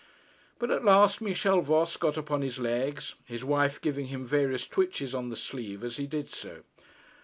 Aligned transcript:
But 0.57 0.71
at 0.71 0.83
last 0.83 1.21
Michel 1.21 1.61
Voss 1.61 1.95
got 1.95 2.17
upon 2.17 2.41
his 2.41 2.57
legs, 2.57 3.13
his 3.23 3.43
wife 3.43 3.79
giving 3.79 4.07
him 4.07 4.25
various 4.25 4.67
twitches 4.67 5.13
on 5.13 5.29
the 5.29 5.35
sleeve 5.35 5.83
as 5.83 5.97
he 5.97 6.07
did 6.07 6.31
so. 6.31 6.63